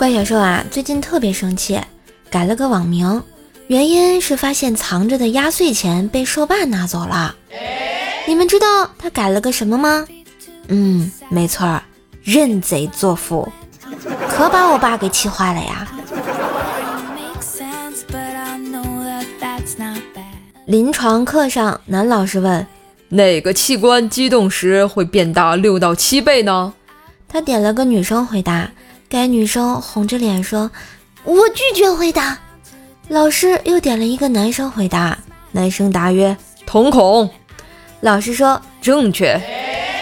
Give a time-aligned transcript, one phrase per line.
[0.00, 1.78] 怪小兽啊，最近特别生气，
[2.30, 3.22] 改了个网名，
[3.66, 7.36] 原因是发现藏着的压岁钱被兽爸拿走了。
[8.26, 10.06] 你们知道他改了个什么吗？
[10.68, 11.82] 嗯，没错，
[12.22, 13.46] 认贼作父，
[14.26, 15.86] 可把我爸给气坏了呀。
[20.64, 22.66] 临床课上，男老师问
[23.10, 26.72] ：“哪个器官激动时会变大六到七倍呢？”
[27.28, 28.70] 他点了个女生回答，
[29.10, 30.70] 该女生红着脸说
[31.24, 32.38] ：“我拒绝回答。”
[33.08, 35.18] 老师又点了一个男生回答，
[35.50, 37.28] 男生答曰：“瞳孔。”
[38.02, 39.36] 老师说：“正确。”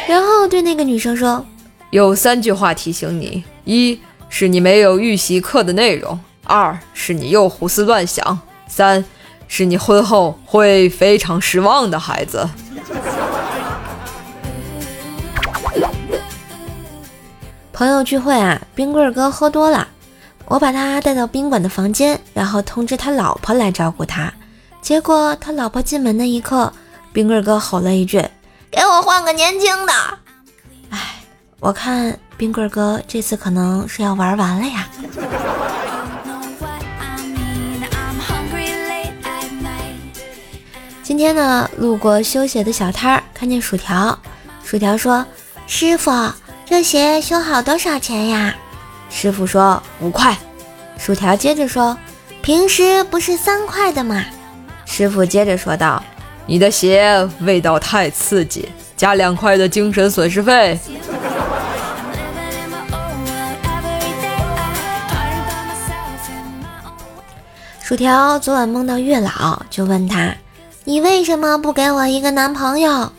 [0.06, 1.42] 然后对那个女生说
[1.88, 6.14] ：“有三句话提醒你：一是你没有预习课的内容；
[6.45, 8.36] 二是你又胡思乱想；
[8.69, 9.02] 三。”
[9.50, 12.47] 是你婚后会非常失望的孩子。
[17.78, 19.86] 朋友聚会啊，冰棍哥喝多了，
[20.46, 24.33] 我把他带到宾馆的房间，然后通知他老婆来照顾他。
[24.83, 26.72] 结果他老婆进门的一刻，
[27.12, 28.20] 冰棍哥吼了一句
[28.69, 29.92] ：“给我换个年轻的！”
[30.91, 31.22] 哎，
[31.61, 34.88] 我看冰棍哥这次可能是要玩完了呀。
[41.05, 44.19] 今天呢，路过修鞋的小摊儿，看见薯条。
[44.64, 45.25] 薯条说
[45.69, 46.10] ：“师傅，
[46.69, 48.55] 这鞋修好多少钱呀？”
[49.08, 50.36] 师傅说：“五块。”
[50.98, 51.97] 薯条接着说
[52.42, 54.22] ：“平时不是三块的吗？”
[54.84, 56.02] 师傅接着说道
[56.44, 60.78] ：“你的鞋味道太刺激，加两块的精神损失费。”
[67.80, 70.34] 薯条昨晚梦到月老，就问他。
[70.84, 73.10] 你为什么不给我一个男朋友？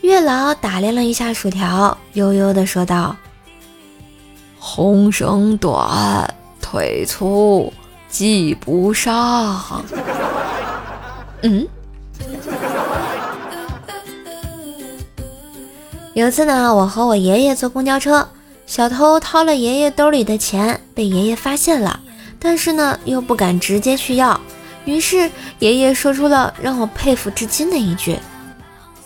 [0.00, 3.16] 月老打量了一下薯条，悠悠地说道
[4.58, 7.72] ：“红绳短，腿粗，
[8.08, 9.84] 系不上。
[11.42, 11.66] ”嗯。
[16.14, 18.28] 有次呢，我和我爷爷坐公交车，
[18.66, 22.00] 小偷掏了爷爷兜里的钱，被爷爷发现了，
[22.38, 24.40] 但是呢，又不敢直接去要。
[24.84, 28.18] 于是爷爷说出了让我佩服至今的一句：“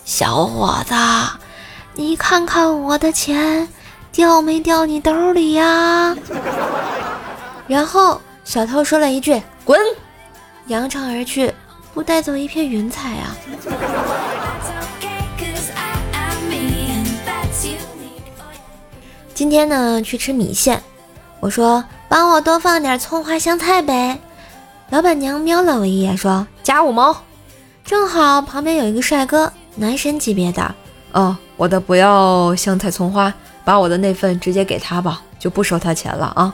[0.05, 0.93] 小伙子，
[1.93, 3.67] 你看看我的钱
[4.11, 6.15] 掉没掉你兜里呀？”
[7.67, 9.79] 然后小偷说了一句：“滚！”
[10.67, 11.53] 扬长而去，
[11.93, 13.35] 不带走一片云彩啊！
[19.33, 20.81] 今天呢，去吃米线，
[21.39, 24.19] 我说帮我多放点葱花香菜呗。
[24.89, 27.15] 老板娘瞄了我一眼，说：“加五毛。”
[27.83, 30.75] 正好旁边有一个帅哥，男神级别的。
[31.11, 33.31] 哦，我的不要香菜葱花，
[33.63, 36.53] 把我的那份直接给他吧，就不收他钱了啊。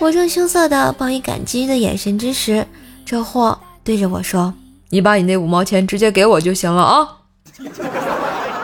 [0.00, 2.66] 我正羞涩的报以感激的眼神之时，
[3.06, 4.52] 这货对着我说
[4.90, 7.08] ：“你把你那五毛钱直接给我就行了啊。
[7.56, 7.62] ”不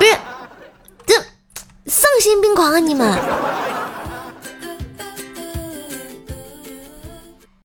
[0.05, 0.19] 是，
[1.07, 1.15] 这
[1.87, 3.17] 丧心病狂啊你们！